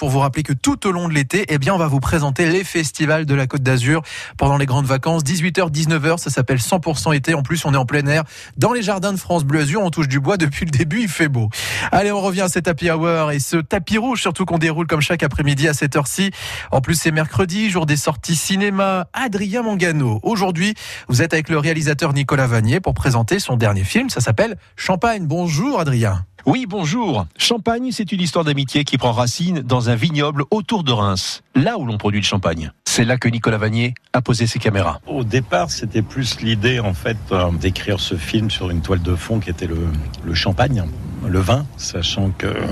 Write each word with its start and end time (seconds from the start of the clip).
pour 0.00 0.08
vous 0.08 0.20
rappeler 0.20 0.42
que 0.42 0.54
tout 0.54 0.86
au 0.86 0.92
long 0.92 1.08
de 1.08 1.12
l'été, 1.12 1.44
eh 1.48 1.58
bien, 1.58 1.74
on 1.74 1.76
va 1.76 1.86
vous 1.86 2.00
présenter 2.00 2.48
les 2.48 2.64
festivals 2.64 3.26
de 3.26 3.34
la 3.34 3.46
Côte 3.46 3.62
d'Azur 3.62 4.00
pendant 4.38 4.56
les 4.56 4.64
grandes 4.64 4.86
vacances, 4.86 5.22
18h, 5.24 5.70
19h. 5.70 6.16
Ça 6.16 6.30
s'appelle 6.30 6.56
100% 6.56 7.14
été. 7.14 7.34
En 7.34 7.42
plus, 7.42 7.66
on 7.66 7.74
est 7.74 7.76
en 7.76 7.84
plein 7.84 8.06
air 8.06 8.24
dans 8.56 8.72
les 8.72 8.80
jardins 8.80 9.12
de 9.12 9.18
France 9.18 9.44
Bleu 9.44 9.60
Azur. 9.60 9.82
On 9.82 9.90
touche 9.90 10.08
du 10.08 10.18
bois 10.18 10.38
depuis 10.38 10.64
le 10.64 10.70
début. 10.70 11.02
Il 11.02 11.08
fait 11.08 11.28
beau. 11.28 11.50
Allez, 11.92 12.10
on 12.12 12.22
revient 12.22 12.40
à 12.40 12.48
cet 12.48 12.66
happy 12.66 12.90
hour 12.90 13.30
et 13.30 13.40
ce 13.40 13.58
tapis 13.58 13.98
rouge, 13.98 14.22
surtout 14.22 14.46
qu'on 14.46 14.56
déroule 14.56 14.86
comme 14.86 15.02
chaque 15.02 15.22
après-midi 15.22 15.68
à 15.68 15.74
cette 15.74 15.94
heure-ci. 15.96 16.30
En 16.70 16.80
plus, 16.80 16.94
c'est 16.94 17.10
mercredi, 17.10 17.68
jour 17.68 17.84
des 17.84 17.98
sorties 17.98 18.36
cinéma. 18.36 19.06
Adrien 19.12 19.62
Mangano. 19.62 20.18
Aujourd'hui, 20.22 20.76
vous 21.08 21.20
êtes 21.20 21.34
avec 21.34 21.50
le 21.50 21.58
réalisateur 21.58 22.14
Nicolas 22.14 22.46
Vanier 22.46 22.80
pour 22.80 22.94
présenter 22.94 23.38
son 23.38 23.58
dernier 23.58 23.84
film. 23.84 24.08
Ça 24.08 24.22
s'appelle 24.22 24.56
Champagne. 24.76 25.26
Bonjour, 25.26 25.78
Adrien. 25.78 26.24
Oui, 26.46 26.64
bonjour. 26.66 27.26
Champagne, 27.36 27.90
c'est 27.92 28.12
une 28.12 28.20
histoire 28.20 28.44
d'amitié 28.44 28.84
qui 28.84 28.96
prend 28.96 29.12
racine 29.12 29.60
dans 29.60 29.89
un 29.89 29.89
vignoble 29.96 30.44
autour 30.50 30.84
de 30.84 30.92
Reims, 30.92 31.42
là 31.54 31.78
où 31.78 31.86
l'on 31.86 31.98
produit 31.98 32.20
le 32.20 32.26
champagne. 32.26 32.72
C'est 32.84 33.04
là 33.04 33.16
que 33.16 33.28
Nicolas 33.28 33.58
Vanier 33.58 33.94
a 34.12 34.20
posé 34.20 34.46
ses 34.46 34.58
caméras. 34.58 35.00
Au 35.06 35.24
départ, 35.24 35.70
c'était 35.70 36.02
plus 36.02 36.40
l'idée 36.40 36.80
en 36.80 36.94
fait 36.94 37.16
euh, 37.32 37.50
d'écrire 37.52 38.00
ce 38.00 38.16
film 38.16 38.50
sur 38.50 38.70
une 38.70 38.80
toile 38.80 39.02
de 39.02 39.14
fond 39.14 39.38
qui 39.38 39.50
était 39.50 39.66
le, 39.66 39.86
le 40.24 40.34
champagne, 40.34 40.84
le 41.26 41.38
vin, 41.38 41.66
sachant 41.76 42.30
que 42.30 42.46
euh, 42.46 42.66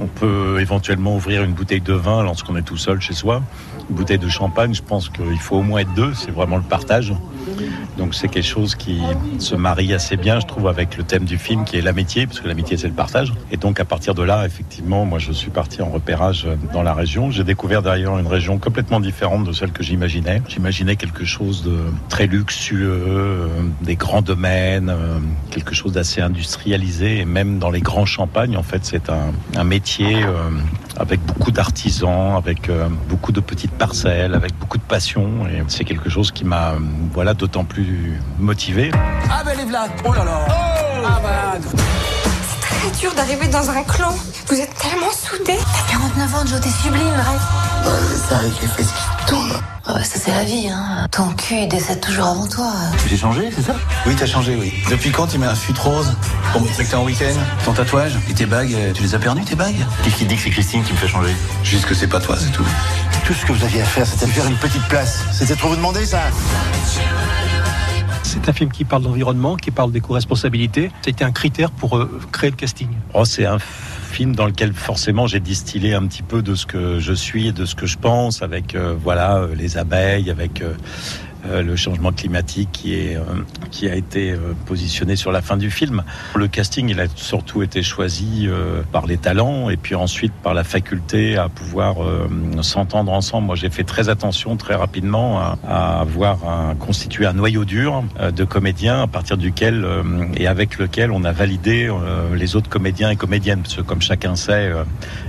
on 0.00 0.06
peut 0.06 0.60
éventuellement 0.60 1.16
ouvrir 1.16 1.42
une 1.44 1.52
bouteille 1.52 1.80
de 1.80 1.94
vin 1.94 2.22
lorsqu'on 2.22 2.56
est 2.56 2.62
tout 2.62 2.76
seul 2.76 3.00
chez 3.00 3.14
soi. 3.14 3.42
Une 3.88 3.96
bouteille 3.96 4.18
de 4.18 4.28
champagne, 4.28 4.74
je 4.74 4.82
pense 4.82 5.08
qu'il 5.08 5.38
faut 5.38 5.56
au 5.56 5.62
moins 5.62 5.80
être 5.80 5.94
deux, 5.94 6.14
c'est 6.14 6.30
vraiment 6.30 6.56
le 6.56 6.62
partage. 6.62 7.12
Donc 7.98 8.14
c'est 8.14 8.28
quelque 8.28 8.46
chose 8.46 8.74
qui 8.74 9.00
se 9.38 9.54
marie 9.54 9.92
assez 9.92 10.16
bien, 10.16 10.40
je 10.40 10.46
trouve, 10.46 10.68
avec 10.68 10.96
le 10.96 11.04
thème 11.04 11.24
du 11.24 11.38
film 11.38 11.64
qui 11.64 11.76
est 11.76 11.82
l'amitié, 11.82 12.26
parce 12.26 12.40
que 12.40 12.48
l'amitié 12.48 12.76
c'est 12.76 12.88
le 12.88 12.94
partage. 12.94 13.32
Et 13.50 13.56
donc 13.56 13.80
à 13.80 13.84
partir 13.84 14.14
de 14.14 14.22
là, 14.22 14.44
effectivement, 14.44 15.04
moi 15.04 15.18
je 15.18 15.32
suis 15.32 15.50
parti 15.50 15.82
en 15.82 15.90
repérage 15.90 16.46
dans 16.72 16.82
la 16.82 16.94
région. 16.94 17.30
J'ai 17.30 17.44
découvert 17.44 17.82
d'ailleurs 17.82 18.18
une 18.18 18.26
région 18.26 18.58
complètement 18.58 19.00
différente 19.00 19.44
de 19.44 19.52
celle 19.52 19.72
que 19.72 19.82
j'imaginais. 19.82 20.42
J'imaginais 20.48 20.96
quelque 20.96 21.24
chose 21.24 21.62
de 21.62 21.78
très 22.08 22.26
luxueux, 22.26 23.02
euh, 23.06 23.48
des 23.82 23.96
grands 23.96 24.22
domaines, 24.22 24.88
euh, 24.90 25.18
quelque 25.50 25.74
chose 25.74 25.92
d'assez 25.92 26.20
industrialisé. 26.20 27.18
Et 27.18 27.24
même 27.24 27.58
dans 27.58 27.70
les 27.70 27.80
grands 27.80 28.06
champagnes, 28.06 28.56
en 28.56 28.62
fait, 28.62 28.84
c'est 28.84 29.08
un, 29.10 29.32
un 29.56 29.64
métier 29.64 30.24
euh, 30.24 30.50
avec 30.98 31.20
beaucoup 31.24 31.50
d'artisans, 31.50 32.36
avec 32.36 32.70
beaucoup 33.08 33.32
de 33.32 33.40
petites 33.40 33.72
parcelles, 33.72 34.34
avec 34.34 34.56
beaucoup 34.58 34.78
de 34.78 34.82
passion. 34.82 35.46
Et 35.48 35.62
c'est 35.68 35.84
quelque 35.84 36.08
chose 36.08 36.30
qui 36.30 36.44
m'a, 36.44 36.74
voilà, 37.12 37.34
d'autant 37.34 37.64
plus 37.64 38.20
motivé. 38.38 38.90
Ah 39.30 39.42
ben 39.44 39.56
les 39.56 39.64
Vlad 39.64 39.90
Oh 40.04 40.12
là 40.12 40.24
là 40.24 40.46
oh 40.48 40.52
Ah 41.06 41.20
ben 41.22 41.60
C'est 41.62 42.60
très 42.60 43.00
dur 43.00 43.14
d'arriver 43.14 43.48
dans 43.48 43.70
un 43.70 43.82
clan. 43.82 44.14
Vous 44.48 44.60
êtes 44.60 44.74
tellement 44.74 45.10
soudés. 45.10 45.58
T'as 45.58 45.92
49 45.92 46.34
ans, 46.34 46.46
Joe, 46.46 46.60
t'es 46.60 46.68
sublime, 46.70 47.04
reste. 47.16 47.86
Ouais, 47.86 48.00
c'est 48.08 48.28
ça, 48.28 48.38
avec 48.38 48.60
les 48.60 48.68
fesses 48.68 48.92
qui 48.92 49.13
Ah 49.86 49.92
bah 49.94 50.04
ça 50.04 50.18
c'est 50.18 50.30
la 50.30 50.44
vie, 50.44 50.68
hein. 50.68 51.06
Ton 51.10 51.28
cul 51.30 51.62
il 51.62 51.68
décède 51.68 52.00
toujours 52.00 52.26
avant 52.26 52.46
toi. 52.46 52.72
J'ai 53.08 53.16
changé, 53.16 53.50
c'est 53.54 53.62
ça? 53.62 53.74
Oui, 54.06 54.14
t'as 54.16 54.26
changé, 54.26 54.56
oui. 54.56 54.72
Depuis 54.90 55.10
quand 55.10 55.26
tu 55.26 55.38
mets 55.38 55.46
un 55.46 55.54
fuite 55.54 55.78
rose 55.78 56.14
pour 56.52 56.62
me 56.62 56.68
que 56.68 56.82
t'es 56.82 56.94
en 56.94 57.04
week-end? 57.04 57.34
Ton 57.64 57.72
tatouage 57.72 58.12
et 58.30 58.34
tes 58.34 58.46
bagues, 58.46 58.76
tu 58.94 59.02
les 59.02 59.14
as 59.14 59.18
perdus, 59.18 59.44
tes 59.44 59.54
bagues? 59.54 59.76
Qu'est-ce 60.02 60.16
qui 60.16 60.24
dit 60.24 60.36
que 60.36 60.42
c'est 60.42 60.50
Christine 60.50 60.82
qui 60.84 60.92
me 60.92 60.98
fait 60.98 61.08
changer? 61.08 61.34
Juste 61.62 61.86
que 61.86 61.94
c'est 61.94 62.06
pas 62.06 62.20
toi, 62.20 62.36
c'est 62.38 62.52
tout. 62.52 62.66
Tout 63.26 63.34
ce 63.34 63.44
que 63.44 63.52
vous 63.52 63.64
aviez 63.64 63.82
à 63.82 63.86
faire, 63.86 64.06
c'était 64.06 64.26
de 64.26 64.30
faire 64.30 64.46
une 64.46 64.56
petite 64.56 64.86
place. 64.88 65.20
C'était 65.32 65.56
trop 65.56 65.68
vous 65.68 65.76
demander, 65.76 66.06
ça 66.06 66.20
C'est 68.34 68.48
un 68.48 68.52
film 68.52 68.72
qui 68.72 68.84
parle 68.84 69.04
d'environnement, 69.04 69.54
qui 69.54 69.70
parle 69.70 69.92
d'éco-responsabilité. 69.92 70.90
C'était 71.02 71.24
un 71.24 71.30
critère 71.30 71.70
pour 71.70 71.96
euh, 71.96 72.20
créer 72.32 72.50
le 72.50 72.56
casting. 72.56 72.88
Oh, 73.14 73.24
c'est 73.24 73.46
un 73.46 73.60
film 73.60 74.34
dans 74.34 74.46
lequel 74.46 74.72
forcément 74.72 75.28
j'ai 75.28 75.38
distillé 75.38 75.94
un 75.94 76.04
petit 76.08 76.24
peu 76.24 76.42
de 76.42 76.56
ce 76.56 76.66
que 76.66 76.98
je 76.98 77.12
suis 77.12 77.46
et 77.46 77.52
de 77.52 77.64
ce 77.64 77.76
que 77.76 77.86
je 77.86 77.96
pense 77.96 78.42
avec 78.42 78.74
euh, 78.74 78.96
voilà 79.00 79.36
euh, 79.36 79.54
les 79.54 79.78
abeilles, 79.78 80.32
avec 80.32 80.64
le 81.50 81.76
changement 81.76 82.12
climatique 82.12 82.70
qui 82.72 82.94
est 82.94 83.16
euh, 83.16 83.20
qui 83.70 83.88
a 83.88 83.94
été 83.94 84.32
euh, 84.32 84.54
positionné 84.66 85.16
sur 85.16 85.32
la 85.32 85.42
fin 85.42 85.56
du 85.56 85.70
film. 85.70 86.04
Le 86.34 86.48
casting, 86.48 86.88
il 86.88 87.00
a 87.00 87.06
surtout 87.14 87.62
été 87.62 87.82
choisi 87.82 88.46
euh, 88.46 88.82
par 88.92 89.06
les 89.06 89.16
talents 89.16 89.68
et 89.70 89.76
puis 89.76 89.94
ensuite 89.94 90.32
par 90.32 90.54
la 90.54 90.64
faculté 90.64 91.36
à 91.36 91.48
pouvoir 91.48 92.02
euh, 92.02 92.28
s'entendre 92.62 93.12
ensemble. 93.12 93.46
Moi, 93.46 93.56
j'ai 93.56 93.70
fait 93.70 93.84
très 93.84 94.08
attention 94.08 94.56
très 94.56 94.74
rapidement 94.74 95.40
à, 95.40 96.00
avoir 96.00 96.48
un, 96.48 96.74
constitué 96.74 97.26
un 97.26 97.32
noyau 97.32 97.64
dur 97.64 98.04
euh, 98.20 98.30
de 98.30 98.44
comédiens 98.44 99.02
à 99.02 99.06
partir 99.06 99.36
duquel 99.36 99.84
euh, 99.84 100.02
et 100.36 100.46
avec 100.46 100.78
lequel 100.78 101.10
on 101.10 101.24
a 101.24 101.32
validé 101.32 101.88
euh, 101.88 102.34
les 102.34 102.56
autres 102.56 102.68
comédiens 102.68 103.10
et 103.10 103.16
comédiennes 103.16 103.60
parce 103.62 103.76
que 103.76 103.82
comme 103.82 104.02
chacun 104.02 104.36
sait 104.36 104.70
euh, 104.70 104.84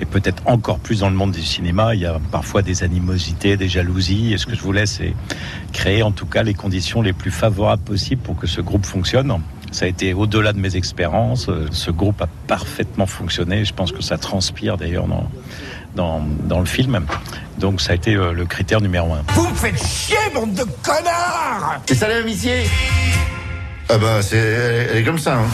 et 0.00 0.04
peut-être 0.04 0.42
encore 0.46 0.78
plus 0.78 1.00
dans 1.00 1.10
le 1.10 1.16
monde 1.16 1.32
du 1.32 1.42
cinéma, 1.42 1.94
il 1.94 2.00
y 2.00 2.06
a 2.06 2.18
parfois 2.30 2.62
des 2.62 2.82
animosités, 2.82 3.56
des 3.56 3.68
jalousies 3.68 4.32
et 4.32 4.38
ce 4.38 4.46
que 4.46 4.54
je 4.54 4.62
voulais 4.62 4.86
c'est 4.86 5.14
créer 5.72 5.97
en 6.02 6.12
tout 6.12 6.26
cas 6.26 6.42
les 6.42 6.54
conditions 6.54 7.02
les 7.02 7.12
plus 7.12 7.30
favorables 7.30 7.82
possibles 7.82 8.22
pour 8.22 8.36
que 8.36 8.46
ce 8.46 8.60
groupe 8.60 8.86
fonctionne. 8.86 9.32
Ça 9.70 9.84
a 9.84 9.88
été 9.88 10.14
au-delà 10.14 10.52
de 10.54 10.58
mes 10.58 10.76
expériences. 10.76 11.48
Euh, 11.48 11.66
Ce 11.70 11.90
groupe 11.90 12.22
a 12.22 12.28
parfaitement 12.46 13.06
fonctionné. 13.06 13.64
Je 13.66 13.74
pense 13.74 13.92
que 13.92 14.00
ça 14.02 14.16
transpire 14.16 14.78
d'ailleurs 14.78 15.06
dans, 15.06 15.28
dans, 15.94 16.22
dans 16.44 16.60
le 16.60 16.66
film. 16.66 17.00
Donc 17.58 17.80
ça 17.80 17.92
a 17.92 17.94
été 17.94 18.14
euh, 18.14 18.32
le 18.32 18.46
critère 18.46 18.80
numéro 18.80 19.12
un. 19.12 19.22
Vous 19.34 19.46
me 19.48 19.54
faites 19.54 19.76
chier, 19.84 20.16
bande 20.34 20.54
de 20.54 20.64
connards 20.82 21.80
C'est 21.86 21.96
ça 21.96 22.08
l'amitié 22.08 22.64
Ah 23.90 23.98
bah 23.98 24.22
c'est 24.22 24.38
elle 24.38 24.96
est 24.98 25.04
comme 25.04 25.18
ça. 25.18 25.36
Hein. 25.36 25.46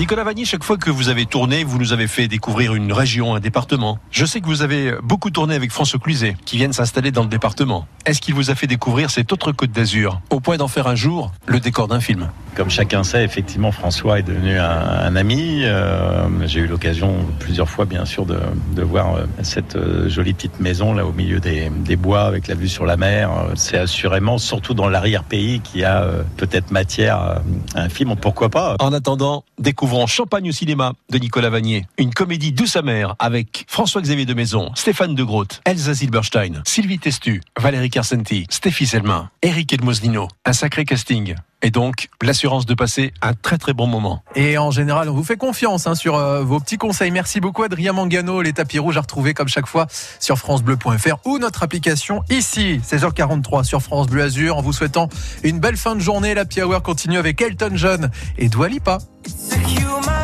Nicolas 0.00 0.24
Vanier, 0.24 0.46
chaque 0.46 0.64
fois 0.64 0.78
que 0.78 0.88
vous 0.88 1.10
avez 1.10 1.26
tourné, 1.26 1.62
vous 1.62 1.78
nous 1.78 1.92
avez 1.92 2.06
fait 2.06 2.26
découvrir 2.26 2.74
une 2.74 2.90
région, 2.90 3.34
un 3.34 3.38
département. 3.38 3.98
Je 4.10 4.24
sais 4.24 4.40
que 4.40 4.46
vous 4.46 4.62
avez 4.62 4.94
beaucoup 5.02 5.28
tourné 5.28 5.54
avec 5.54 5.72
François 5.72 5.98
Cluzet, 5.98 6.38
qui 6.46 6.56
vient 6.56 6.68
de 6.68 6.72
s'installer 6.72 7.10
dans 7.10 7.22
le 7.22 7.28
département. 7.28 7.86
Est-ce 8.06 8.22
qu'il 8.22 8.32
vous 8.32 8.48
a 8.50 8.54
fait 8.54 8.66
découvrir 8.66 9.10
cette 9.10 9.30
autre 9.30 9.52
côte 9.52 9.72
d'Azur, 9.72 10.22
au 10.30 10.40
point 10.40 10.56
d'en 10.56 10.68
faire 10.68 10.86
un 10.86 10.94
jour 10.94 11.32
le 11.44 11.60
décor 11.60 11.86
d'un 11.86 12.00
film? 12.00 12.30
Comme 12.54 12.70
chacun 12.70 13.04
sait, 13.04 13.24
effectivement, 13.24 13.72
François 13.72 14.18
est 14.18 14.22
devenu 14.22 14.58
un, 14.58 15.14
ami. 15.16 15.62
Euh, 15.64 16.28
J'ai 16.46 16.60
eu 16.60 16.66
l'occasion 16.66 17.14
plusieurs 17.38 17.68
fois, 17.68 17.84
bien 17.84 18.04
sûr, 18.04 18.26
de, 18.26 18.82
voir 18.82 19.14
euh, 19.14 19.26
cette 19.42 19.76
euh, 19.76 20.08
jolie 20.08 20.32
petite 20.32 20.58
maison 20.58 20.94
là 20.94 21.06
au 21.06 21.12
milieu 21.12 21.38
des, 21.38 21.70
bois 21.96 22.22
avec 22.22 22.48
la 22.48 22.54
vue 22.54 22.68
sur 22.68 22.86
la 22.86 22.96
mer. 22.96 23.30
C'est 23.54 23.78
assurément, 23.78 24.38
surtout 24.38 24.74
dans 24.74 24.88
l'arrière-pays, 24.88 25.60
qui 25.60 25.84
a 25.84 26.06
peut-être 26.36 26.70
matière 26.70 27.16
à 27.18 27.42
un 27.74 27.88
film. 27.88 28.16
Pourquoi 28.16 28.48
pas 28.48 28.76
En 28.80 28.92
attendant, 28.92 29.44
découvrons 29.58 30.06
Champagne 30.06 30.48
au 30.48 30.52
cinéma 30.52 30.92
de 31.10 31.18
Nicolas 31.18 31.50
Vanier, 31.50 31.86
une 31.98 32.12
comédie 32.12 32.52
douce 32.52 32.76
amère 32.76 33.16
avec 33.18 33.64
François-Xavier 33.68 34.26
de 34.26 34.34
Maison, 34.34 34.70
Stéphane 34.74 35.14
de 35.14 35.22
Groot, 35.22 35.60
Elsa 35.64 35.94
Silberstein, 35.94 36.62
Sylvie 36.64 36.98
Testu, 36.98 37.42
Valérie 37.58 37.90
Carcenti, 37.90 38.46
Stéphie 38.48 38.86
Selma, 38.86 39.30
Eric 39.42 39.72
Edmosnino. 39.72 40.28
Un 40.44 40.52
sacré 40.52 40.84
casting. 40.84 41.34
Et 41.62 41.70
donc, 41.70 42.08
l'assurance 42.22 42.64
de 42.64 42.74
passer 42.74 43.12
un 43.20 43.34
très 43.34 43.58
très 43.58 43.72
bon 43.72 43.86
moment. 43.86 44.22
Et 44.34 44.56
en 44.56 44.70
général, 44.70 45.08
on 45.10 45.14
vous 45.14 45.24
fait 45.24 45.36
confiance 45.36 45.86
hein, 45.86 45.94
sur 45.94 46.16
euh, 46.16 46.42
vos 46.42 46.58
petits 46.58 46.78
conseils. 46.78 47.10
Merci 47.10 47.40
beaucoup, 47.40 47.62
Adrien 47.62 47.92
Mangano. 47.92 48.40
Les 48.40 48.52
tapis 48.52 48.78
rouges 48.78 48.96
à 48.96 49.02
retrouver 49.02 49.34
comme 49.34 49.48
chaque 49.48 49.66
fois 49.66 49.86
sur 50.18 50.38
FranceBleu.fr 50.38 51.26
ou 51.26 51.38
notre 51.38 51.62
application 51.62 52.22
ici, 52.30 52.80
16h43 52.82 53.64
sur 53.64 53.82
France 53.82 54.06
Bleu 54.06 54.22
Azur. 54.22 54.56
En 54.56 54.62
vous 54.62 54.72
souhaitant 54.72 55.08
une 55.42 55.60
belle 55.60 55.76
fin 55.76 55.94
de 55.94 56.00
journée. 56.00 56.34
La 56.34 56.44
Hour 56.64 56.82
continue 56.82 57.18
avec 57.18 57.40
Elton 57.40 57.72
John 57.74 58.10
et 58.38 58.48
Dua 58.48 58.68
Lipa. 58.68 58.98
It's 59.26 59.52
a 59.52 59.58
human 59.58 60.19